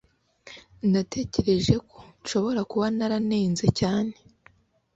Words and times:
natekereje 0.91 1.75
ko 1.89 1.97
nshobora 2.21 2.61
kuba 2.71 2.85
naranenze 2.97 3.65
cyane 3.79 4.13